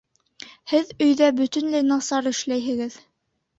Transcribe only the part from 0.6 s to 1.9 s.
Һеҙ өйҙә бөтөнләй